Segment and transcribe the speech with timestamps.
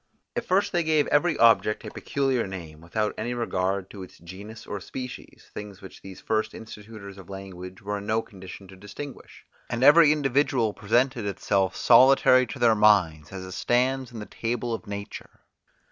[0.35, 4.65] At first they gave every object a peculiar name, without any regard to its genus
[4.65, 9.45] or species, things which these first institutors of language were in no condition to distinguish;
[9.69, 14.73] and every individual presented itself solitary to their minds, as it stands in the table
[14.73, 15.41] of nature.